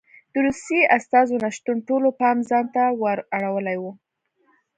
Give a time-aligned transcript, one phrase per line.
[0.31, 3.83] د روسیې استازو نه شتون ټولو پام ځان ته ور اړولی و